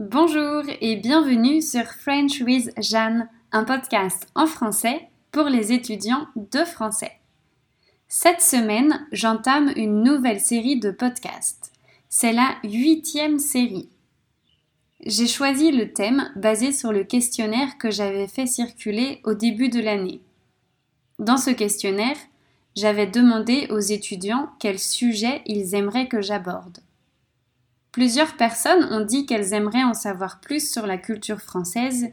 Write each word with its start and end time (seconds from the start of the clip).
Bonjour 0.00 0.62
et 0.80 0.96
bienvenue 0.96 1.60
sur 1.60 1.84
French 1.84 2.40
with 2.40 2.72
Jeanne, 2.80 3.28
un 3.52 3.64
podcast 3.64 4.26
en 4.34 4.46
français 4.46 5.10
pour 5.30 5.44
les 5.44 5.72
étudiants 5.72 6.26
de 6.36 6.64
français. 6.64 7.12
Cette 8.08 8.40
semaine, 8.40 9.06
j'entame 9.12 9.70
une 9.76 10.02
nouvelle 10.02 10.40
série 10.40 10.80
de 10.80 10.90
podcasts. 10.90 11.70
C'est 12.08 12.32
la 12.32 12.56
huitième 12.64 13.38
série. 13.38 13.90
J'ai 15.04 15.26
choisi 15.26 15.70
le 15.70 15.92
thème 15.92 16.32
basé 16.34 16.72
sur 16.72 16.92
le 16.92 17.04
questionnaire 17.04 17.76
que 17.76 17.90
j'avais 17.90 18.26
fait 18.26 18.46
circuler 18.46 19.20
au 19.24 19.34
début 19.34 19.68
de 19.68 19.80
l'année. 19.80 20.22
Dans 21.18 21.36
ce 21.36 21.50
questionnaire, 21.50 22.16
j'avais 22.74 23.06
demandé 23.06 23.66
aux 23.68 23.80
étudiants 23.80 24.48
quel 24.60 24.78
sujet 24.78 25.42
ils 25.44 25.74
aimeraient 25.74 26.08
que 26.08 26.22
j'aborde. 26.22 26.78
Plusieurs 27.92 28.36
personnes 28.36 28.84
ont 28.92 29.04
dit 29.04 29.26
qu'elles 29.26 29.52
aimeraient 29.52 29.84
en 29.84 29.94
savoir 29.94 30.40
plus 30.40 30.70
sur 30.70 30.86
la 30.86 30.96
culture 30.96 31.40
française 31.40 32.12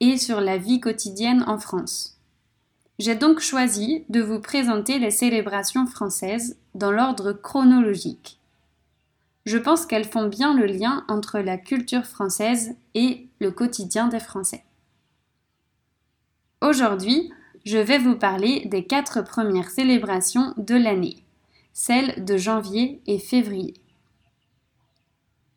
et 0.00 0.18
sur 0.18 0.40
la 0.40 0.58
vie 0.58 0.80
quotidienne 0.80 1.44
en 1.46 1.58
France. 1.58 2.18
J'ai 2.98 3.14
donc 3.14 3.40
choisi 3.40 4.04
de 4.08 4.20
vous 4.20 4.40
présenter 4.40 4.98
les 4.98 5.10
célébrations 5.10 5.86
françaises 5.86 6.58
dans 6.74 6.92
l'ordre 6.92 7.32
chronologique. 7.32 8.38
Je 9.46 9.58
pense 9.58 9.84
qu'elles 9.84 10.08
font 10.08 10.26
bien 10.26 10.54
le 10.54 10.66
lien 10.66 11.04
entre 11.08 11.38
la 11.40 11.58
culture 11.58 12.06
française 12.06 12.76
et 12.94 13.28
le 13.40 13.50
quotidien 13.50 14.08
des 14.08 14.20
Français. 14.20 14.64
Aujourd'hui, 16.62 17.30
je 17.66 17.78
vais 17.78 17.98
vous 17.98 18.16
parler 18.16 18.66
des 18.66 18.86
quatre 18.86 19.22
premières 19.22 19.70
célébrations 19.70 20.54
de 20.56 20.74
l'année, 20.74 21.24
celles 21.72 22.24
de 22.24 22.36
janvier 22.36 23.02
et 23.06 23.18
février. 23.18 23.74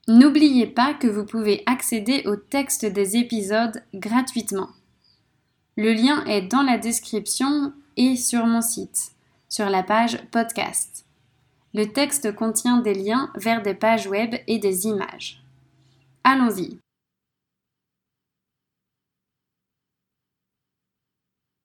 N'oubliez 0.09 0.67
pas 0.67 0.93
que 0.93 1.07
vous 1.07 1.25
pouvez 1.25 1.63
accéder 1.65 2.23
au 2.25 2.37
texte 2.37 2.85
des 2.85 3.17
épisodes 3.17 3.83
gratuitement. 3.93 4.69
Le 5.75 5.91
lien 5.91 6.23
est 6.25 6.43
dans 6.43 6.63
la 6.63 6.77
description 6.77 7.73
et 7.97 8.15
sur 8.15 8.45
mon 8.45 8.61
site, 8.61 9.11
sur 9.49 9.69
la 9.69 9.83
page 9.83 10.17
podcast. 10.31 11.05
Le 11.73 11.91
texte 11.91 12.33
contient 12.33 12.77
des 12.77 12.93
liens 12.93 13.31
vers 13.35 13.61
des 13.61 13.73
pages 13.73 14.07
web 14.07 14.33
et 14.47 14.59
des 14.59 14.85
images. 14.85 15.43
Allons-y. 16.23 16.79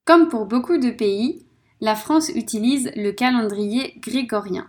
Comme 0.05 0.29
pour 0.29 0.47
beaucoup 0.47 0.79
de 0.79 0.91
pays, 0.91 1.47
la 1.81 1.95
France 1.95 2.29
utilise 2.29 2.91
le 2.97 3.13
calendrier 3.13 3.95
grégorien. 4.01 4.69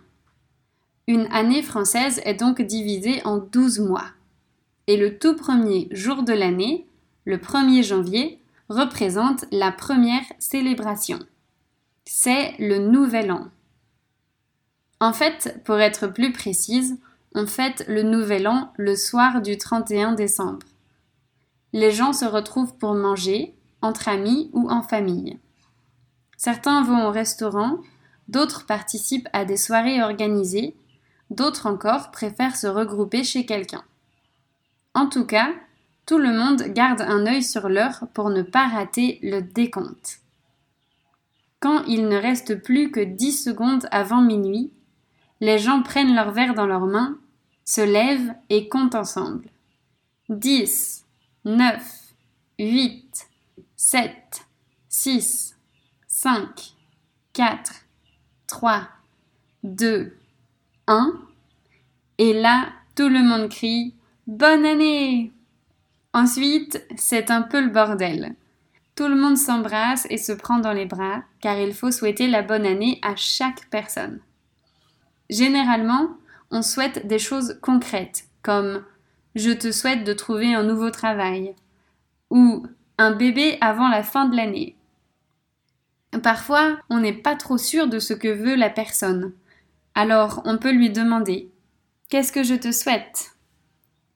Une 1.07 1.27
année 1.33 1.61
française 1.61 2.21
est 2.23 2.35
donc 2.35 2.61
divisée 2.61 3.21
en 3.25 3.37
12 3.37 3.79
mois. 3.79 4.05
Et 4.87 4.95
le 4.95 5.17
tout 5.17 5.35
premier 5.35 5.89
jour 5.91 6.23
de 6.23 6.31
l'année, 6.31 6.87
le 7.25 7.37
1er 7.37 7.83
janvier, 7.83 8.39
représente 8.69 9.45
la 9.51 9.71
première 9.71 10.23
célébration. 10.39 11.19
C'est 12.05 12.53
le 12.57 12.79
Nouvel 12.79 13.31
An. 13.31 13.49
En 15.01 15.11
fait, 15.11 15.61
pour 15.65 15.79
être 15.79 16.07
plus 16.07 16.31
précise, 16.31 16.97
on 17.35 17.47
fête 17.47 17.83
le 17.89 18.03
Nouvel 18.03 18.47
An 18.47 18.71
le 18.77 18.95
soir 18.95 19.41
du 19.41 19.57
31 19.57 20.13
décembre. 20.13 20.65
Les 21.73 21.91
gens 21.91 22.13
se 22.13 22.25
retrouvent 22.25 22.77
pour 22.77 22.93
manger, 22.93 23.53
entre 23.81 24.07
amis 24.07 24.49
ou 24.53 24.69
en 24.69 24.81
famille. 24.81 25.37
Certains 26.37 26.83
vont 26.83 27.07
au 27.07 27.11
restaurant, 27.11 27.79
d'autres 28.29 28.65
participent 28.65 29.27
à 29.33 29.43
des 29.43 29.57
soirées 29.57 30.01
organisées, 30.01 30.75
d'autres 31.35 31.67
encore 31.67 32.11
préfèrent 32.11 32.55
se 32.55 32.67
regrouper 32.67 33.23
chez 33.23 33.45
quelqu'un. 33.45 33.83
En 34.93 35.07
tout 35.07 35.25
cas, 35.25 35.49
tout 36.05 36.17
le 36.17 36.33
monde 36.33 36.63
garde 36.73 37.01
un 37.01 37.25
œil 37.25 37.43
sur 37.43 37.69
l'heure 37.69 38.05
pour 38.13 38.29
ne 38.29 38.41
pas 38.41 38.67
rater 38.67 39.19
le 39.23 39.41
décompte. 39.41 40.19
Quand 41.59 41.83
il 41.85 42.07
ne 42.09 42.17
reste 42.17 42.61
plus 42.61 42.91
que 42.91 42.99
dix 42.99 43.31
secondes 43.31 43.87
avant 43.91 44.21
minuit, 44.21 44.71
les 45.39 45.59
gens 45.59 45.81
prennent 45.81 46.13
leur 46.13 46.31
verre 46.31 46.53
dans 46.53 46.67
leurs 46.67 46.85
mains, 46.85 47.17
se 47.65 47.81
lèvent 47.81 48.33
et 48.49 48.67
comptent 48.67 48.95
ensemble. 48.95 49.49
Dix, 50.29 51.05
neuf, 51.45 52.13
huit, 52.59 53.27
7, 53.75 54.45
6, 54.89 55.57
5, 56.07 56.73
4, 57.33 57.73
3, 58.47 58.87
2, 59.63 60.17
1. 60.87 61.13
Et 62.17 62.33
là, 62.33 62.67
tout 62.95 63.09
le 63.09 63.23
monde 63.23 63.49
crie 63.49 63.95
Bonne 64.27 64.65
année 64.65 65.31
Ensuite, 66.13 66.85
c'est 66.95 67.31
un 67.31 67.41
peu 67.41 67.59
le 67.59 67.69
bordel. 67.69 68.35
Tout 68.95 69.07
le 69.07 69.15
monde 69.15 69.37
s'embrasse 69.37 70.05
et 70.11 70.17
se 70.17 70.31
prend 70.31 70.59
dans 70.59 70.73
les 70.73 70.85
bras, 70.85 71.23
car 71.41 71.57
il 71.57 71.73
faut 71.73 71.89
souhaiter 71.89 72.27
la 72.27 72.43
bonne 72.43 72.67
année 72.67 72.99
à 73.01 73.15
chaque 73.15 73.67
personne. 73.71 74.19
Généralement, 75.31 76.09
on 76.51 76.61
souhaite 76.61 77.07
des 77.07 77.17
choses 77.17 77.57
concrètes, 77.61 78.25
comme 78.43 78.83
Je 79.33 79.49
te 79.49 79.71
souhaite 79.71 80.03
de 80.03 80.13
trouver 80.13 80.53
un 80.53 80.61
nouveau 80.61 80.91
travail, 80.91 81.55
ou 82.29 82.67
un 82.99 83.11
bébé 83.11 83.57
avant 83.61 83.89
la 83.89 84.03
fin 84.03 84.25
de 84.25 84.35
l'année. 84.35 84.75
Parfois, 86.21 86.77
on 86.91 86.99
n'est 86.99 87.11
pas 87.11 87.35
trop 87.35 87.57
sûr 87.57 87.87
de 87.87 87.97
ce 87.97 88.13
que 88.13 88.27
veut 88.27 88.55
la 88.55 88.69
personne. 88.69 89.33
Alors, 89.95 90.43
on 90.45 90.59
peut 90.59 90.71
lui 90.71 90.91
demander 90.91 91.49
Qu'est-ce 92.13 92.31
que 92.31 92.43
je 92.43 92.53
te 92.53 92.71
souhaite? 92.71 93.31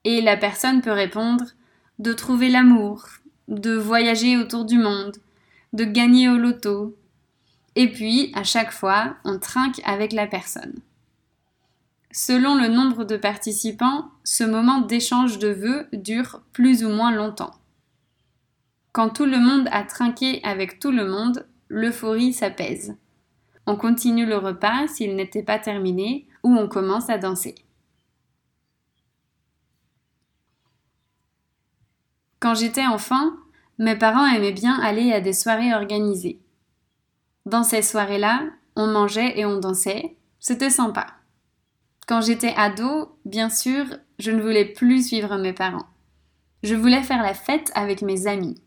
Et 0.03 0.21
la 0.21 0.37
personne 0.37 0.81
peut 0.83 0.91
répondre 0.91 1.45
de 1.97 2.13
trouver 2.13 2.47
l'amour, 2.47 3.07
de 3.47 3.73
voyager 3.73 4.37
autour 4.37 4.65
du 4.65 4.77
monde, 4.77 5.17
de 5.73 5.83
gagner 5.83 6.29
au 6.29 6.37
loto. 6.37 6.95
Et 7.75 7.91
puis, 7.91 8.31
à 8.35 8.43
chaque 8.43 8.71
fois, 8.71 9.15
on 9.25 9.39
trinque 9.39 9.81
avec 9.83 10.13
la 10.13 10.27
personne. 10.27 10.75
Selon 12.11 12.53
le 12.53 12.67
nombre 12.67 13.03
de 13.03 13.17
participants, 13.17 14.11
ce 14.23 14.43
moment 14.43 14.81
d'échange 14.81 15.39
de 15.39 15.47
vœux 15.47 15.87
dure 15.91 16.43
plus 16.53 16.85
ou 16.85 16.89
moins 16.89 17.11
longtemps. 17.11 17.55
Quand 18.91 19.09
tout 19.09 19.25
le 19.25 19.39
monde 19.39 19.69
a 19.71 19.81
trinqué 19.81 20.39
avec 20.43 20.77
tout 20.77 20.91
le 20.91 21.07
monde, 21.07 21.47
l'euphorie 21.67 22.33
s'apaise. 22.33 22.95
On 23.65 23.75
continue 23.75 24.27
le 24.27 24.37
repas 24.37 24.87
s'il 24.87 25.15
n'était 25.15 25.41
pas 25.41 25.57
terminé 25.57 26.27
ou 26.43 26.55
on 26.55 26.67
commence 26.67 27.09
à 27.09 27.17
danser. 27.17 27.55
Quand 32.39 32.53
j'étais 32.53 32.85
enfant, 32.85 33.31
mes 33.79 33.95
parents 33.95 34.27
aimaient 34.27 34.51
bien 34.51 34.79
aller 34.79 35.11
à 35.11 35.21
des 35.21 35.33
soirées 35.33 35.73
organisées. 35.73 36.39
Dans 37.45 37.63
ces 37.63 37.81
soirées-là, 37.81 38.43
on 38.75 38.87
mangeait 38.87 39.39
et 39.39 39.45
on 39.45 39.59
dansait, 39.59 40.17
c'était 40.39 40.69
sympa. 40.69 41.07
Quand 42.07 42.21
j'étais 42.21 42.53
ado, 42.55 43.17
bien 43.25 43.49
sûr, 43.49 43.85
je 44.19 44.31
ne 44.31 44.41
voulais 44.41 44.65
plus 44.65 45.07
suivre 45.07 45.37
mes 45.37 45.53
parents. 45.53 45.87
Je 46.63 46.75
voulais 46.75 47.03
faire 47.03 47.23
la 47.23 47.33
fête 47.33 47.71
avec 47.73 48.01
mes 48.01 48.27
amis. 48.27 48.61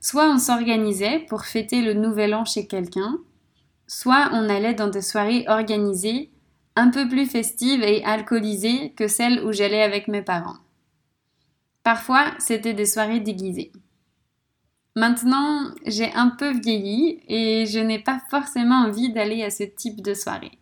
Soit 0.00 0.30
on 0.30 0.38
s'organisait 0.38 1.20
pour 1.28 1.44
fêter 1.44 1.82
le 1.82 1.94
nouvel 1.94 2.34
an 2.34 2.44
chez 2.44 2.66
quelqu'un, 2.66 3.18
soit 3.88 4.30
on 4.32 4.48
allait 4.48 4.74
dans 4.74 4.88
des 4.88 5.02
soirées 5.02 5.44
organisées, 5.48 6.30
un 6.76 6.90
peu 6.90 7.08
plus 7.08 7.26
festives 7.26 7.82
et 7.82 8.04
alcoolisées 8.04 8.92
que 8.96 9.08
celles 9.08 9.44
où 9.44 9.52
j'allais 9.52 9.82
avec 9.82 10.08
mes 10.08 10.22
parents. 10.22 10.58
Parfois, 11.86 12.34
c'était 12.40 12.74
des 12.74 12.84
soirées 12.84 13.20
déguisées. 13.20 13.70
Maintenant, 14.96 15.70
j'ai 15.86 16.12
un 16.14 16.30
peu 16.30 16.50
vieilli 16.50 17.20
et 17.28 17.64
je 17.64 17.78
n'ai 17.78 18.00
pas 18.00 18.20
forcément 18.28 18.86
envie 18.86 19.12
d'aller 19.12 19.44
à 19.44 19.50
ce 19.50 19.62
type 19.62 20.02
de 20.02 20.12
soirée. 20.12 20.58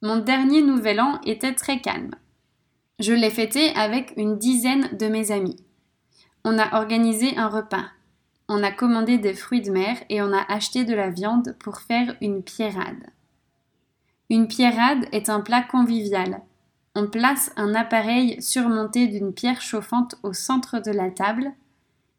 Mon 0.00 0.18
dernier 0.18 0.62
nouvel 0.62 1.00
an 1.00 1.20
était 1.26 1.56
très 1.56 1.80
calme. 1.80 2.14
Je 3.00 3.12
l'ai 3.12 3.30
fêté 3.30 3.70
avec 3.74 4.14
une 4.16 4.38
dizaine 4.38 4.96
de 4.96 5.08
mes 5.08 5.32
amis. 5.32 5.56
On 6.44 6.56
a 6.56 6.78
organisé 6.78 7.36
un 7.36 7.48
repas. 7.48 7.86
On 8.48 8.62
a 8.62 8.70
commandé 8.70 9.18
des 9.18 9.34
fruits 9.34 9.62
de 9.62 9.72
mer 9.72 9.96
et 10.08 10.22
on 10.22 10.32
a 10.32 10.44
acheté 10.52 10.84
de 10.84 10.94
la 10.94 11.10
viande 11.10 11.56
pour 11.58 11.80
faire 11.80 12.14
une 12.20 12.44
pierrade. 12.44 13.10
Une 14.30 14.46
pierrade 14.46 15.08
est 15.10 15.30
un 15.30 15.40
plat 15.40 15.62
convivial. 15.62 16.42
On 16.94 17.08
place 17.08 17.52
un 17.56 17.74
appareil 17.74 18.40
surmonté 18.40 19.08
d'une 19.08 19.32
pierre 19.32 19.60
chauffante 19.60 20.14
au 20.22 20.32
centre 20.32 20.78
de 20.78 20.92
la 20.92 21.10
table 21.10 21.52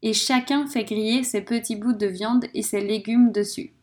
et 0.02 0.14
chacun 0.14 0.68
fait 0.68 0.84
griller 0.84 1.24
ses 1.24 1.42
petits 1.42 1.78
bouts 1.78 1.94
de 1.94 2.08
viande 2.08 2.46
et 2.54 2.62
ses 2.62 2.82
légumes 2.82 3.32
dessus. 3.32 3.74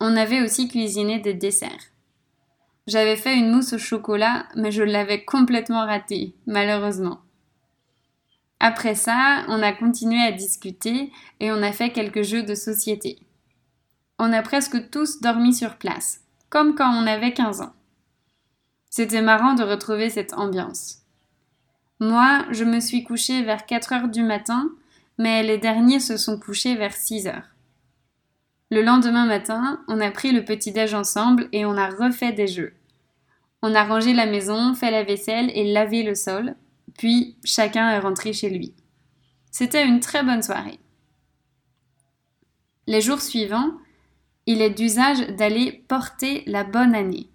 On 0.00 0.16
avait 0.16 0.42
aussi 0.42 0.68
cuisiné 0.68 1.18
des 1.18 1.34
desserts. 1.34 1.90
J'avais 2.86 3.16
fait 3.16 3.36
une 3.36 3.50
mousse 3.50 3.72
au 3.72 3.78
chocolat, 3.78 4.46
mais 4.56 4.70
je 4.70 4.82
l'avais 4.82 5.24
complètement 5.24 5.86
ratée, 5.86 6.34
malheureusement. 6.46 7.20
Après 8.60 8.94
ça, 8.94 9.44
on 9.48 9.62
a 9.62 9.72
continué 9.72 10.20
à 10.20 10.32
discuter 10.32 11.10
et 11.40 11.50
on 11.50 11.62
a 11.62 11.72
fait 11.72 11.90
quelques 11.90 12.22
jeux 12.22 12.42
de 12.42 12.54
société. 12.54 13.18
On 14.18 14.32
a 14.32 14.42
presque 14.42 14.90
tous 14.90 15.20
dormi 15.20 15.52
sur 15.52 15.76
place, 15.76 16.20
comme 16.48 16.74
quand 16.74 16.90
on 16.94 17.06
avait 17.06 17.32
15 17.32 17.62
ans. 17.62 17.72
C'était 18.96 19.22
marrant 19.22 19.54
de 19.54 19.64
retrouver 19.64 20.08
cette 20.08 20.34
ambiance. 20.34 20.98
Moi, 21.98 22.44
je 22.52 22.62
me 22.62 22.78
suis 22.78 23.02
couchée 23.02 23.42
vers 23.42 23.66
4 23.66 23.92
heures 23.92 24.08
du 24.08 24.22
matin, 24.22 24.70
mais 25.18 25.42
les 25.42 25.58
derniers 25.58 25.98
se 25.98 26.16
sont 26.16 26.38
couchés 26.38 26.76
vers 26.76 26.94
6 26.94 27.26
heures. 27.26 27.56
Le 28.70 28.82
lendemain 28.82 29.26
matin, 29.26 29.82
on 29.88 30.00
a 30.00 30.12
pris 30.12 30.30
le 30.30 30.44
petit-déj 30.44 30.94
ensemble 30.94 31.48
et 31.50 31.64
on 31.64 31.76
a 31.76 31.88
refait 31.88 32.30
des 32.30 32.46
jeux. 32.46 32.72
On 33.62 33.74
a 33.74 33.82
rangé 33.82 34.12
la 34.12 34.26
maison, 34.26 34.76
fait 34.76 34.92
la 34.92 35.02
vaisselle 35.02 35.50
et 35.56 35.72
lavé 35.72 36.04
le 36.04 36.14
sol, 36.14 36.54
puis 36.96 37.36
chacun 37.42 37.90
est 37.90 37.98
rentré 37.98 38.32
chez 38.32 38.48
lui. 38.48 38.74
C'était 39.50 39.84
une 39.84 39.98
très 39.98 40.22
bonne 40.22 40.44
soirée. 40.44 40.78
Les 42.86 43.00
jours 43.00 43.20
suivants, 43.20 43.72
il 44.46 44.62
est 44.62 44.70
d'usage 44.70 45.18
d'aller 45.30 45.84
porter 45.88 46.44
la 46.46 46.62
bonne 46.62 46.94
année. 46.94 47.28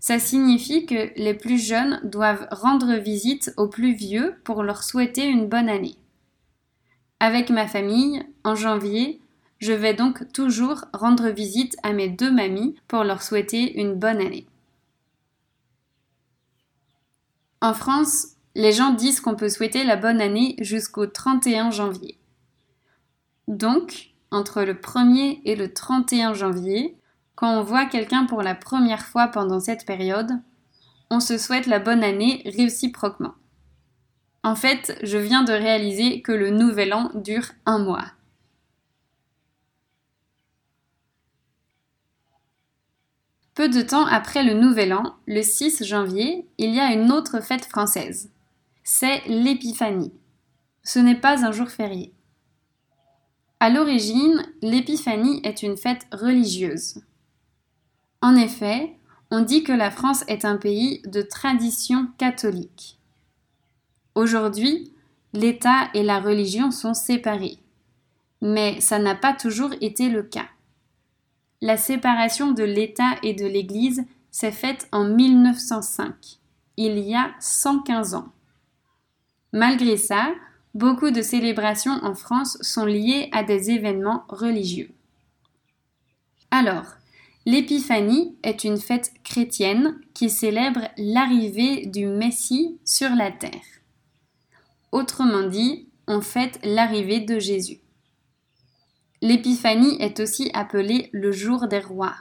Ça 0.00 0.18
signifie 0.18 0.86
que 0.86 1.12
les 1.16 1.34
plus 1.34 1.58
jeunes 1.58 2.00
doivent 2.04 2.48
rendre 2.50 2.94
visite 2.94 3.52
aux 3.58 3.68
plus 3.68 3.92
vieux 3.92 4.34
pour 4.44 4.62
leur 4.62 4.82
souhaiter 4.82 5.26
une 5.26 5.46
bonne 5.46 5.68
année. 5.68 5.96
Avec 7.20 7.50
ma 7.50 7.68
famille, 7.68 8.24
en 8.42 8.54
janvier, 8.54 9.20
je 9.58 9.74
vais 9.74 9.92
donc 9.92 10.32
toujours 10.32 10.86
rendre 10.94 11.28
visite 11.28 11.76
à 11.82 11.92
mes 11.92 12.08
deux 12.08 12.32
mamies 12.32 12.76
pour 12.88 13.04
leur 13.04 13.22
souhaiter 13.22 13.78
une 13.78 13.94
bonne 13.94 14.20
année. 14.22 14.46
En 17.60 17.74
France, 17.74 18.36
les 18.54 18.72
gens 18.72 18.94
disent 18.94 19.20
qu'on 19.20 19.36
peut 19.36 19.50
souhaiter 19.50 19.84
la 19.84 19.96
bonne 19.96 20.22
année 20.22 20.56
jusqu'au 20.60 21.06
31 21.06 21.70
janvier. 21.70 22.16
Donc, 23.48 24.14
entre 24.30 24.62
le 24.62 24.72
1er 24.72 25.42
et 25.44 25.56
le 25.56 25.74
31 25.74 26.32
janvier, 26.32 26.96
quand 27.40 27.58
on 27.58 27.62
voit 27.62 27.86
quelqu'un 27.86 28.26
pour 28.26 28.42
la 28.42 28.54
première 28.54 29.06
fois 29.06 29.28
pendant 29.28 29.60
cette 29.60 29.86
période, 29.86 30.30
on 31.08 31.20
se 31.20 31.38
souhaite 31.38 31.66
la 31.66 31.78
bonne 31.78 32.04
année 32.04 32.42
réciproquement. 32.44 33.32
En 34.42 34.54
fait, 34.54 34.98
je 35.02 35.16
viens 35.16 35.42
de 35.42 35.52
réaliser 35.54 36.20
que 36.20 36.32
le 36.32 36.50
nouvel 36.50 36.92
an 36.92 37.10
dure 37.14 37.46
un 37.64 37.78
mois. 37.78 38.04
Peu 43.54 43.70
de 43.70 43.80
temps 43.80 44.06
après 44.06 44.44
le 44.44 44.54
Nouvel 44.54 44.92
An, 44.92 45.16
le 45.26 45.42
6 45.42 45.84
janvier, 45.84 46.46
il 46.58 46.74
y 46.74 46.80
a 46.80 46.92
une 46.92 47.10
autre 47.10 47.42
fête 47.42 47.64
française. 47.64 48.30
C'est 48.84 49.22
l'Épiphanie. 49.26 50.12
Ce 50.82 50.98
n'est 50.98 51.18
pas 51.18 51.44
un 51.44 51.52
jour 51.52 51.68
férié. 51.68 52.12
À 53.60 53.70
l'origine, 53.70 54.46
l'Épiphanie 54.62 55.40
est 55.44 55.62
une 55.62 55.76
fête 55.76 56.06
religieuse. 56.12 57.02
En 58.22 58.36
effet, 58.36 58.96
on 59.30 59.40
dit 59.40 59.62
que 59.62 59.72
la 59.72 59.90
France 59.90 60.24
est 60.28 60.44
un 60.44 60.56
pays 60.56 61.02
de 61.06 61.22
tradition 61.22 62.08
catholique. 62.18 62.98
Aujourd'hui, 64.14 64.92
l'État 65.32 65.88
et 65.94 66.02
la 66.02 66.20
religion 66.20 66.70
sont 66.70 66.94
séparés. 66.94 67.58
Mais 68.42 68.80
ça 68.80 68.98
n'a 68.98 69.14
pas 69.14 69.32
toujours 69.32 69.72
été 69.80 70.08
le 70.08 70.22
cas 70.22 70.48
la 71.62 71.76
séparation 71.76 72.52
de 72.52 72.64
l'État 72.64 73.16
et 73.22 73.34
de 73.34 73.46
l'Église 73.46 74.04
s'est 74.30 74.52
faite 74.52 74.88
en 74.92 75.04
1905, 75.04 76.14
il 76.76 76.98
y 76.98 77.14
a 77.14 77.32
115 77.40 78.14
ans. 78.14 78.28
Malgré 79.52 79.96
ça, 79.96 80.32
beaucoup 80.74 81.10
de 81.10 81.20
célébrations 81.20 81.98
en 82.02 82.14
France 82.14 82.56
sont 82.62 82.86
liées 82.86 83.28
à 83.32 83.42
des 83.42 83.70
événements 83.70 84.24
religieux. 84.28 84.90
Alors, 86.50 86.84
l'Épiphanie 87.46 88.36
est 88.42 88.64
une 88.64 88.78
fête 88.78 89.12
chrétienne 89.24 89.98
qui 90.14 90.30
célèbre 90.30 90.88
l'arrivée 90.96 91.86
du 91.86 92.06
Messie 92.06 92.78
sur 92.84 93.10
la 93.10 93.30
terre. 93.30 93.50
Autrement 94.92 95.48
dit, 95.48 95.88
on 96.06 96.20
fête 96.20 96.58
l'arrivée 96.64 97.20
de 97.20 97.38
Jésus. 97.38 97.80
L'épiphanie 99.22 99.96
est 100.00 100.20
aussi 100.20 100.50
appelée 100.54 101.08
le 101.12 101.30
jour 101.30 101.68
des 101.68 101.78
rois, 101.78 102.16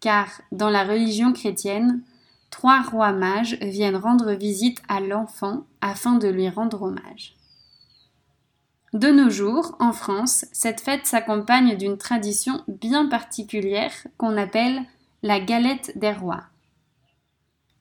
car 0.00 0.28
dans 0.52 0.70
la 0.70 0.84
religion 0.84 1.32
chrétienne, 1.32 2.02
trois 2.50 2.82
rois 2.82 3.12
mages 3.12 3.58
viennent 3.60 3.96
rendre 3.96 4.32
visite 4.32 4.80
à 4.88 5.00
l'enfant 5.00 5.66
afin 5.80 6.16
de 6.16 6.28
lui 6.28 6.48
rendre 6.48 6.82
hommage. 6.82 7.34
De 8.94 9.08
nos 9.08 9.28
jours, 9.28 9.76
en 9.80 9.92
France, 9.92 10.46
cette 10.52 10.80
fête 10.80 11.06
s'accompagne 11.06 11.76
d'une 11.76 11.98
tradition 11.98 12.62
bien 12.68 13.06
particulière 13.06 13.92
qu'on 14.16 14.36
appelle 14.38 14.82
la 15.22 15.40
galette 15.40 15.92
des 15.98 16.12
rois. 16.12 16.44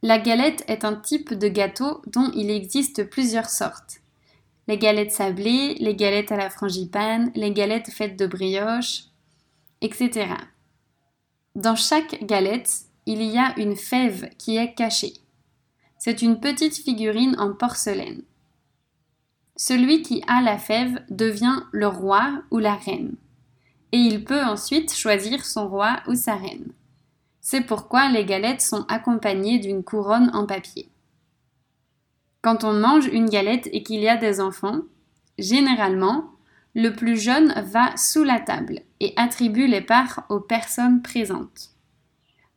La 0.02 0.20
galette 0.20 0.66
est 0.68 0.84
un 0.84 0.96
type 0.96 1.34
de 1.34 1.48
gâteau 1.48 2.02
dont 2.08 2.30
il 2.36 2.50
existe 2.50 3.10
plusieurs 3.10 3.50
sortes 3.50 4.04
les 4.68 4.78
galettes 4.78 5.12
sablées, 5.12 5.76
les 5.76 5.96
galettes 5.96 6.32
à 6.32 6.38
la 6.38 6.50
frangipane, 6.50 7.32
les 7.36 7.52
galettes 7.52 7.92
faites 7.92 8.18
de 8.18 8.28
brioche, 8.28 9.06
etc. 9.82 10.28
Dans 11.56 11.76
chaque 11.76 12.24
galette, 12.26 12.72
il 13.06 13.22
y 13.22 13.38
a 13.38 13.54
une 13.60 13.76
fève 13.76 14.30
qui 14.38 14.58
est 14.58 14.74
cachée. 14.74 15.14
C'est 15.98 16.22
une 16.22 16.40
petite 16.40 16.78
figurine 16.78 17.36
en 17.40 17.54
porcelaine. 17.54 18.24
Celui 19.56 20.02
qui 20.02 20.24
a 20.28 20.42
la 20.42 20.58
fève 20.58 21.00
devient 21.10 21.62
le 21.72 21.88
roi 21.88 22.42
ou 22.50 22.60
la 22.60 22.76
reine, 22.76 23.16
et 23.92 23.98
il 23.98 24.24
peut 24.24 24.44
ensuite 24.44 24.94
choisir 24.94 25.46
son 25.46 25.68
roi 25.68 26.02
ou 26.08 26.16
sa 26.16 26.36
reine. 26.36 26.72
C'est 27.42 27.62
pourquoi 27.62 28.10
les 28.10 28.26
galettes 28.26 28.62
sont 28.62 28.86
accompagnées 28.88 29.60
d'une 29.60 29.84
couronne 29.84 30.32
en 30.34 30.48
papier. 30.48 30.90
Quand 32.42 32.64
on 32.64 32.74
mange 32.74 33.06
une 33.06 33.30
galette 33.30 33.70
et 33.72 33.84
qu'il 33.84 34.02
y 34.02 34.10
a 34.10 34.18
des 34.18 34.42
enfants, 34.42 34.82
généralement, 35.38 36.32
le 36.74 36.90
plus 36.90 37.18
jeune 37.18 37.54
va 37.68 37.96
sous 37.96 38.24
la 38.24 38.40
table 38.40 38.82
et 39.00 39.14
attribue 39.18 39.68
les 39.68 39.82
parts 39.82 40.26
aux 40.30 40.40
personnes 40.40 41.02
présentes. 41.02 41.70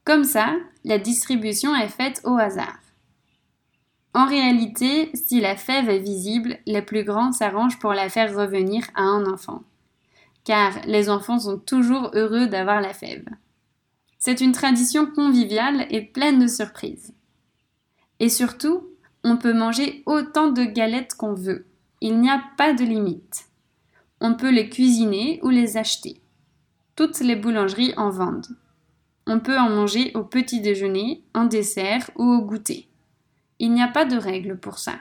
Comme 0.04 0.24
ça, 0.24 0.54
la 0.84 0.98
distribution 0.98 1.74
est 1.74 1.88
faite 1.88 2.22
au 2.24 2.38
hasard. 2.38 2.78
En 4.16 4.24
réalité, 4.24 5.10
si 5.12 5.42
la 5.42 5.56
fève 5.56 5.90
est 5.90 5.98
visible, 5.98 6.56
les 6.64 6.80
plus 6.80 7.04
grands 7.04 7.32
s'arrangent 7.32 7.78
pour 7.78 7.92
la 7.92 8.08
faire 8.08 8.34
revenir 8.34 8.82
à 8.94 9.02
un 9.02 9.26
enfant. 9.26 9.62
Car 10.42 10.72
les 10.86 11.10
enfants 11.10 11.38
sont 11.38 11.58
toujours 11.58 12.12
heureux 12.14 12.46
d'avoir 12.46 12.80
la 12.80 12.94
fève. 12.94 13.26
C'est 14.18 14.40
une 14.40 14.52
tradition 14.52 15.04
conviviale 15.04 15.86
et 15.90 16.00
pleine 16.00 16.38
de 16.38 16.46
surprises. 16.46 17.12
Et 18.18 18.30
surtout, 18.30 18.88
on 19.22 19.36
peut 19.36 19.52
manger 19.52 20.02
autant 20.06 20.48
de 20.48 20.64
galettes 20.64 21.14
qu'on 21.14 21.34
veut. 21.34 21.66
Il 22.00 22.18
n'y 22.18 22.30
a 22.30 22.42
pas 22.56 22.72
de 22.72 22.84
limite. 22.84 23.48
On 24.22 24.32
peut 24.32 24.50
les 24.50 24.70
cuisiner 24.70 25.40
ou 25.42 25.50
les 25.50 25.76
acheter. 25.76 26.22
Toutes 26.94 27.20
les 27.20 27.36
boulangeries 27.36 27.92
en 27.98 28.08
vendent. 28.08 28.56
On 29.26 29.40
peut 29.40 29.58
en 29.58 29.68
manger 29.68 30.12
au 30.14 30.24
petit 30.24 30.62
déjeuner, 30.62 31.22
en 31.34 31.44
dessert 31.44 32.10
ou 32.16 32.24
au 32.24 32.40
goûter. 32.40 32.88
Il 33.58 33.72
n'y 33.72 33.82
a 33.82 33.88
pas 33.88 34.04
de 34.04 34.16
règle 34.16 34.58
pour 34.58 34.78
ça. 34.78 34.98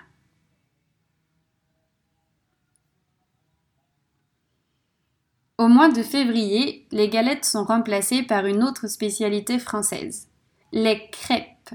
Au 5.57 5.67
mois 5.67 5.89
de 5.89 6.03
février, 6.03 6.85
les 6.91 7.07
galettes 7.07 7.45
sont 7.45 7.63
remplacées 7.63 8.23
par 8.23 8.45
une 8.45 8.61
autre 8.61 8.87
spécialité 8.87 9.57
française, 9.57 10.29
les 10.73 11.09
crêpes. 11.11 11.69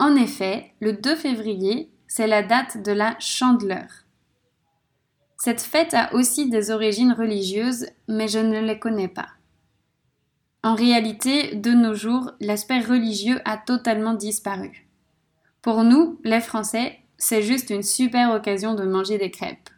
En 0.00 0.16
effet, 0.16 0.74
le 0.80 0.92
2 0.92 1.14
février, 1.14 1.92
c'est 2.08 2.26
la 2.26 2.42
date 2.42 2.82
de 2.82 2.90
la 2.90 3.16
Chandeleur. 3.20 3.86
Cette 5.36 5.60
fête 5.60 5.94
a 5.94 6.12
aussi 6.14 6.50
des 6.50 6.72
origines 6.72 7.12
religieuses, 7.12 7.86
mais 8.08 8.26
je 8.26 8.40
ne 8.40 8.58
les 8.60 8.80
connais 8.80 9.08
pas. 9.08 9.28
En 10.64 10.74
réalité, 10.74 11.54
de 11.54 11.70
nos 11.70 11.94
jours, 11.94 12.32
l'aspect 12.40 12.80
religieux 12.80 13.40
a 13.44 13.56
totalement 13.56 14.14
disparu. 14.14 14.87
Pour 15.62 15.82
nous, 15.82 16.20
les 16.24 16.40
Français, 16.40 16.98
c'est 17.16 17.42
juste 17.42 17.70
une 17.70 17.82
super 17.82 18.32
occasion 18.32 18.74
de 18.74 18.84
manger 18.84 19.18
des 19.18 19.30
crêpes. 19.30 19.70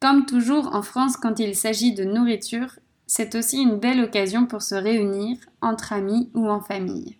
Comme 0.00 0.24
toujours 0.24 0.74
en 0.74 0.82
France 0.82 1.16
quand 1.16 1.38
il 1.40 1.54
s'agit 1.54 1.92
de 1.92 2.04
nourriture, 2.04 2.78
c'est 3.06 3.34
aussi 3.34 3.60
une 3.60 3.78
belle 3.78 4.02
occasion 4.02 4.46
pour 4.46 4.62
se 4.62 4.76
réunir 4.76 5.36
entre 5.60 5.92
amis 5.92 6.30
ou 6.32 6.48
en 6.48 6.60
famille. 6.60 7.16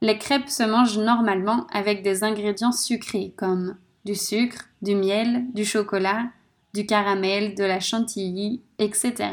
Les 0.00 0.16
crêpes 0.16 0.48
se 0.48 0.62
mangent 0.62 0.98
normalement 0.98 1.66
avec 1.72 2.02
des 2.02 2.22
ingrédients 2.22 2.72
sucrés 2.72 3.34
comme 3.36 3.76
du 4.04 4.14
sucre, 4.14 4.68
du 4.80 4.94
miel, 4.94 5.44
du 5.52 5.64
chocolat, 5.64 6.30
du 6.72 6.86
caramel, 6.86 7.54
de 7.56 7.64
la 7.64 7.80
chantilly, 7.80 8.62
etc. 8.78 9.32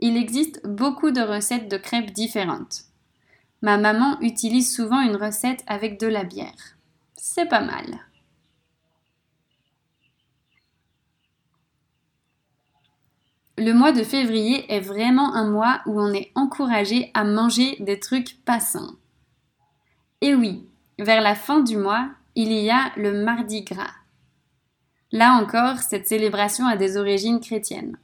Il 0.00 0.16
existe 0.16 0.60
beaucoup 0.66 1.12
de 1.12 1.22
recettes 1.22 1.70
de 1.70 1.76
crêpes 1.76 2.12
différentes. 2.12 2.85
Ma 3.66 3.78
maman 3.78 4.16
utilise 4.20 4.72
souvent 4.72 5.00
une 5.00 5.16
recette 5.16 5.64
avec 5.66 5.98
de 5.98 6.06
la 6.06 6.22
bière. 6.22 6.76
C'est 7.16 7.46
pas 7.46 7.62
mal. 7.62 7.98
Le 13.58 13.72
mois 13.72 13.90
de 13.90 14.04
février 14.04 14.72
est 14.72 14.78
vraiment 14.78 15.34
un 15.34 15.50
mois 15.50 15.80
où 15.86 16.00
on 16.00 16.12
est 16.12 16.30
encouragé 16.36 17.10
à 17.12 17.24
manger 17.24 17.76
des 17.80 17.98
trucs 17.98 18.40
pas 18.44 18.60
sains. 18.60 18.94
Et 20.20 20.36
oui, 20.36 20.68
vers 21.00 21.20
la 21.20 21.34
fin 21.34 21.58
du 21.58 21.76
mois, 21.76 22.08
il 22.36 22.52
y 22.52 22.70
a 22.70 22.92
le 22.96 23.24
Mardi 23.24 23.62
Gras. 23.62 23.94
Là 25.10 25.32
encore, 25.32 25.78
cette 25.78 26.06
célébration 26.06 26.66
a 26.68 26.76
des 26.76 26.96
origines 26.98 27.40
chrétiennes. 27.40 27.98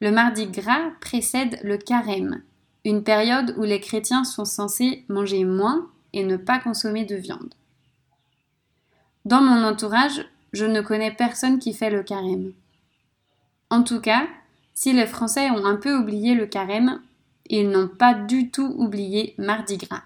Le 0.00 0.12
Mardi 0.12 0.46
Gras 0.46 0.92
précède 1.00 1.58
le 1.64 1.76
Carême, 1.76 2.44
une 2.86 3.02
période 3.02 3.52
où 3.58 3.64
les 3.64 3.80
chrétiens 3.80 4.22
sont 4.22 4.44
censés 4.44 5.04
manger 5.08 5.44
moins 5.44 5.90
et 6.12 6.22
ne 6.22 6.36
pas 6.36 6.60
consommer 6.60 7.04
de 7.04 7.16
viande. 7.16 7.52
Dans 9.24 9.42
mon 9.42 9.64
entourage, 9.64 10.24
je 10.52 10.66
ne 10.66 10.80
connais 10.80 11.10
personne 11.10 11.58
qui 11.58 11.74
fait 11.74 11.90
le 11.90 12.04
carême. 12.04 12.52
En 13.70 13.82
tout 13.82 14.00
cas, 14.00 14.28
si 14.72 14.92
les 14.92 15.08
Français 15.08 15.50
ont 15.50 15.66
un 15.66 15.74
peu 15.74 15.96
oublié 15.96 16.36
le 16.36 16.46
carême, 16.46 17.02
ils 17.48 17.68
n'ont 17.68 17.88
pas 17.88 18.14
du 18.14 18.52
tout 18.52 18.72
oublié 18.78 19.34
Mardi 19.36 19.78
Gras. 19.78 20.04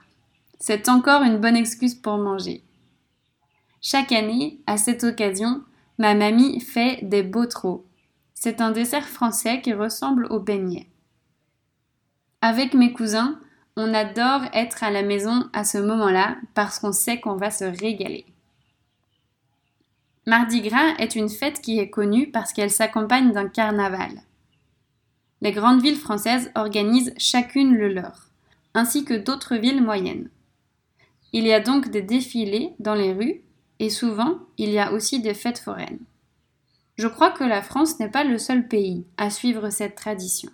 C'est 0.59 0.89
encore 0.89 1.23
une 1.23 1.39
bonne 1.39 1.57
excuse 1.57 1.95
pour 1.95 2.17
manger. 2.17 2.65
Chaque 3.83 4.13
année, 4.13 4.59
à 4.67 4.79
cette 4.79 5.05
occasion, 5.05 5.63
ma 5.99 6.15
mamie 6.15 6.61
fait 6.61 7.01
des 7.03 7.23
botros. 7.23 7.85
C'est 8.33 8.63
un 8.63 8.71
dessert 8.71 9.07
français 9.07 9.61
qui 9.61 9.75
ressemble 9.75 10.27
au 10.31 10.41
beignet. 10.41 10.90
Avec 12.43 12.73
mes 12.73 12.95
cousins, 12.95 13.39
on 13.77 13.93
adore 13.93 14.43
être 14.55 14.83
à 14.83 14.91
la 14.91 15.03
maison 15.03 15.51
à 15.53 15.63
ce 15.63 15.77
moment-là 15.77 16.37
parce 16.55 16.79
qu'on 16.79 16.93
sait 16.93 17.21
qu'on 17.21 17.37
va 17.37 17.51
se 17.51 17.65
régaler. 17.65 18.25
Mardi 20.27 20.63
Gras 20.63 20.95
est 20.99 21.17
une 21.17 21.29
fête 21.29 21.61
qui 21.61 21.79
est 21.79 21.91
connue 21.91 22.31
parce 22.31 22.55
qu'elle 22.55 22.71
s'accompagne 22.71 23.33
d'un 23.33 23.49
carnaval. 23.49 24.23
Les 25.43 25.53
grandes 25.53 25.83
villes 25.83 25.97
françaises 25.97 26.51
organisent 26.55 27.13
chacune 27.19 27.75
le 27.75 27.93
leur, 27.93 28.29
ainsi 28.73 29.05
que 29.05 29.15
d'autres 29.15 29.57
villes 29.57 29.83
moyennes. 29.83 30.31
Il 31.35 31.47
y 31.47 31.53
a 31.53 31.61
donc 31.61 31.91
des 31.91 32.03
défilés 32.03 32.73
dans 32.79 32.95
les 32.95 33.13
rues 33.13 33.43
et 33.81 33.91
souvent 33.91 34.39
il 34.57 34.71
y 34.71 34.79
a 34.79 34.93
aussi 34.93 35.21
des 35.21 35.35
fêtes 35.35 35.59
foraines. 35.59 36.01
Je 36.97 37.07
crois 37.07 37.31
que 37.31 37.45
la 37.45 37.61
France 37.61 37.99
n'est 37.99 38.11
pas 38.11 38.25
le 38.25 38.39
seul 38.39 38.67
pays 38.67 39.05
à 39.19 39.29
suivre 39.29 39.69
cette 39.69 39.95
tradition. 39.95 40.51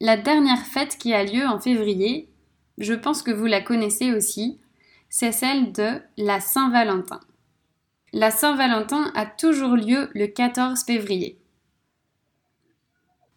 La 0.00 0.18
dernière 0.18 0.66
fête 0.66 0.98
qui 0.98 1.14
a 1.14 1.24
lieu 1.24 1.46
en 1.46 1.58
février, 1.58 2.28
je 2.76 2.92
pense 2.92 3.22
que 3.22 3.30
vous 3.30 3.46
la 3.46 3.62
connaissez 3.62 4.12
aussi, 4.12 4.60
c'est 5.08 5.32
celle 5.32 5.72
de 5.72 6.02
la 6.18 6.40
Saint-Valentin. 6.40 7.20
La 8.12 8.30
Saint-Valentin 8.30 9.10
a 9.14 9.24
toujours 9.24 9.74
lieu 9.74 10.10
le 10.14 10.26
14 10.26 10.84
février. 10.84 11.38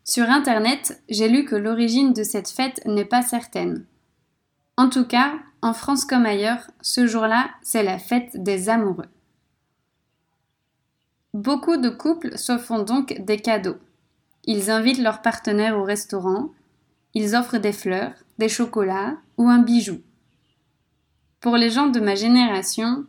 Sur 0.04 0.30
Internet, 0.30 1.02
j'ai 1.08 1.30
lu 1.30 1.46
que 1.46 1.56
l'origine 1.56 2.14
de 2.14 2.24
cette 2.24 2.50
fête 2.50 2.82
n'est 2.86 3.06
pas 3.06 3.22
certaine. 3.22 3.86
En 4.76 4.90
tout 4.90 5.06
cas, 5.06 5.34
en 5.62 5.74
France 5.74 6.04
comme 6.04 6.26
ailleurs, 6.26 6.70
ce 6.82 7.08
jour-là, 7.08 7.52
c'est 7.62 7.84
la 7.84 8.00
fête 8.00 8.32
des 8.36 8.70
amoureux. 8.70 9.10
Beaucoup 11.34 11.78
de 11.78 11.90
couples 11.90 12.38
se 12.38 12.58
font 12.58 12.84
donc 12.84 13.22
des 13.22 13.38
cadeaux. 13.38 13.78
Ils 14.52 14.72
invitent 14.72 14.98
leurs 14.98 15.22
partenaires 15.22 15.78
au 15.78 15.84
restaurant, 15.84 16.50
ils 17.14 17.36
offrent 17.36 17.60
des 17.60 17.72
fleurs, 17.72 18.16
des 18.40 18.50
chocolats 18.50 19.16
ou 19.38 19.48
un 19.48 19.60
bijou. 19.60 20.02
Pour 21.40 21.56
les 21.56 21.70
gens 21.70 21.86
de 21.86 22.00
ma 22.00 22.16
génération, 22.16 23.06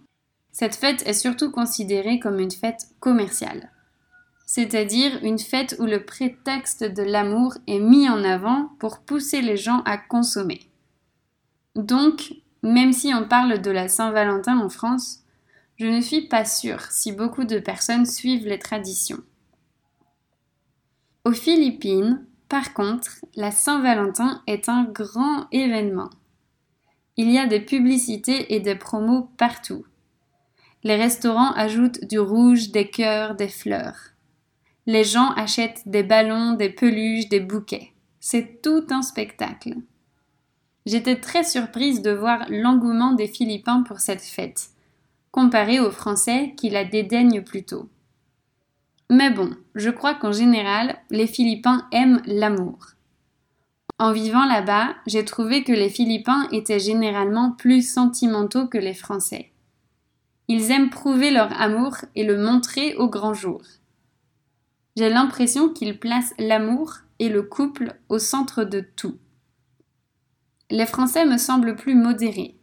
cette 0.53 0.75
fête 0.75 1.03
est 1.07 1.15
surtout 1.15 1.51
considérée 1.51 2.21
comme 2.21 2.41
une 2.41 2.51
fête 2.51 2.89
commerciale, 3.01 3.71
c'est-à-dire 4.45 5.19
une 5.23 5.39
fête 5.39 5.77
où 5.79 5.87
le 5.87 6.05
prétexte 6.05 6.85
de 6.85 7.03
l'amour 7.03 7.55
est 7.67 7.81
mis 7.81 8.07
en 8.07 8.23
avant 8.23 8.73
pour 8.79 8.99
pousser 8.99 9.41
les 9.41 9.57
gens 9.57 9.81
à 9.87 9.97
consommer. 9.97 10.69
Donc, 11.75 12.35
même 12.63 12.93
si 12.93 13.15
on 13.15 13.27
parle 13.27 13.63
de 13.63 13.71
la 13.71 13.89
Saint-Valentin 13.89 14.59
en 14.59 14.69
France, 14.69 15.21
je 15.79 15.87
ne 15.87 16.03
suis 16.03 16.29
pas 16.29 16.45
sûre 16.45 16.83
si 16.91 17.13
beaucoup 17.13 17.45
de 17.45 17.59
personnes 17.59 18.05
suivent 18.05 18.47
les 18.47 18.59
traditions. 18.59 19.23
Aux 21.27 21.33
Philippines, 21.33 22.25
par 22.49 22.73
contre, 22.73 23.23
la 23.37 23.51
Saint-Valentin 23.51 24.43
est 24.47 24.71
un 24.71 24.85
grand 24.85 25.49
événement. 25.53 26.09
Il 27.19 27.31
y 27.31 27.37
a 27.37 27.47
des 27.47 27.61
publicités 27.61 28.55
et 28.55 28.61
des 28.61 28.75
promos 28.75 29.29
partout. 29.37 29.85
Les 30.83 30.97
restaurants 30.97 31.53
ajoutent 31.53 32.03
du 32.07 32.19
rouge, 32.19 32.71
des 32.71 32.89
cœurs, 32.89 33.35
des 33.35 33.49
fleurs. 33.49 33.99
Les 34.87 35.05
gens 35.05 35.33
achètent 35.33 35.83
des 35.87 36.03
ballons, 36.03 36.55
des 36.55 36.71
peluches, 36.71 37.29
des 37.29 37.41
bouquets. 37.41 37.93
C'est 38.19 38.63
tout 38.63 38.87
un 38.89 39.03
spectacle. 39.03 39.75
J'étais 40.87 41.21
très 41.21 41.45
surprise 41.45 42.01
de 42.01 42.13
voir 42.13 42.47
l'engouement 42.49 43.13
des 43.13 43.29
Philippins 43.29 43.83
pour 43.83 44.01
cette 44.01 44.23
fête, 44.23 44.71
comparé 45.33 45.81
aux 45.81 45.91
Français 45.91 46.55
qui 46.57 46.71
la 46.71 46.87
dédaignent 46.87 47.43
plutôt. 47.43 47.91
Mais 49.11 49.31
bon, 49.31 49.51
je 49.75 49.91
crois 49.91 50.15
qu'en 50.15 50.31
général, 50.31 50.97
les 51.11 51.27
Philippins 51.27 51.89
aiment 51.91 52.23
l'amour. 52.27 52.91
En 53.99 54.13
vivant 54.13 54.47
là-bas, 54.47 54.95
j'ai 55.09 55.25
trouvé 55.25 55.65
que 55.65 55.73
les 55.73 55.91
Philippins 55.91 56.49
étaient 56.53 56.79
généralement 56.79 57.51
plus 57.51 57.83
sentimentaux 57.83 58.69
que 58.69 58.79
les 58.79 58.95
Français. 58.95 59.51
Ils 60.47 60.71
aiment 60.71 60.91
prouver 60.91 61.33
leur 61.33 61.61
amour 61.61 61.97
et 62.15 62.23
le 62.23 62.39
montrer 62.39 62.95
au 62.97 63.09
grand 63.09 63.35
jour. 63.35 63.63
J'ai 64.97 65.11
l'impression 65.11 65.69
qu'ils 65.69 65.99
placent 65.99 66.35
l'amour 66.39 66.99
et 67.19 67.29
le 67.29 67.43
couple 67.43 67.97
au 68.09 68.21
centre 68.21 68.63
de 68.63 68.81
tout. 68.81 69.19
Les 70.71 70.87
Français 70.87 71.27
me 71.27 71.37
semblent 71.37 71.75
plus 71.75 71.97
modérés. 71.97 72.57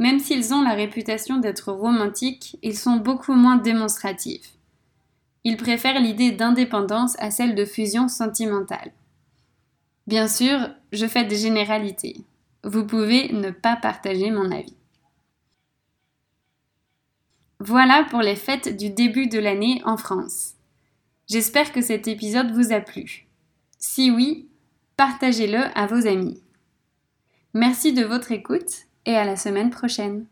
Même 0.00 0.18
s'ils 0.18 0.52
ont 0.52 0.62
la 0.62 0.74
réputation 0.74 1.38
d'être 1.38 1.72
romantiques, 1.72 2.58
ils 2.62 2.76
sont 2.76 2.96
beaucoup 2.96 3.34
moins 3.34 3.56
démonstratifs. 3.56 4.54
Ils 5.44 5.56
préfèrent 5.56 6.00
l'idée 6.00 6.32
d'indépendance 6.32 7.16
à 7.18 7.30
celle 7.30 7.54
de 7.54 7.64
fusion 7.64 8.08
sentimentale. 8.08 8.92
Bien 10.06 10.26
sûr, 10.26 10.58
je 10.92 11.06
fais 11.06 11.24
des 11.24 11.36
généralités. 11.36 12.24
Vous 12.62 12.86
pouvez 12.86 13.32
ne 13.32 13.50
pas 13.50 13.76
partager 13.76 14.30
mon 14.30 14.50
avis. 14.50 14.76
Voilà 17.60 18.04
pour 18.10 18.20
les 18.20 18.36
fêtes 18.36 18.76
du 18.76 18.90
début 18.90 19.26
de 19.26 19.38
l'année 19.38 19.80
en 19.84 19.96
France. 19.96 20.54
J'espère 21.28 21.72
que 21.72 21.80
cet 21.80 22.08
épisode 22.08 22.50
vous 22.52 22.72
a 22.72 22.80
plu. 22.80 23.26
Si 23.78 24.10
oui, 24.10 24.48
partagez-le 24.96 25.60
à 25.74 25.86
vos 25.86 26.06
amis. 26.06 26.42
Merci 27.54 27.92
de 27.92 28.04
votre 28.04 28.32
écoute 28.32 28.86
et 29.06 29.14
à 29.14 29.24
la 29.24 29.36
semaine 29.36 29.70
prochaine. 29.70 30.26